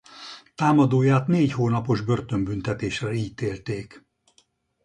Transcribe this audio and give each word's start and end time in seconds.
Támadóját 0.55 1.27
négy 1.27 1.51
hónapos 1.51 2.01
börtönbüntetésre 2.01 3.11
ítélték. 3.13 4.05